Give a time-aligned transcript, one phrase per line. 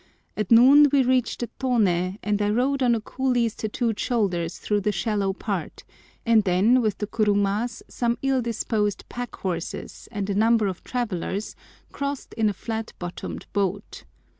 [0.35, 4.81] At noon we reached the Toné, and I rode on a coolie's tattooed shoulders through
[4.81, 5.83] the shallow part,
[6.25, 11.55] and then, with the kurumas, some ill disposed pack horses, and a number of travellers,
[11.91, 14.05] crossed in a flat bottomed boat.